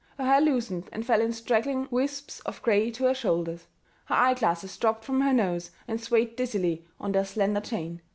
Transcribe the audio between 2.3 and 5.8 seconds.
of gray to her shoulders. Her eyeglasses dropped from her nose